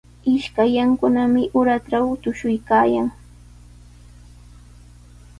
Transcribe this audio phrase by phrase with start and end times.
[0.33, 3.07] Ishkallankunami uratraw tushuykaayan.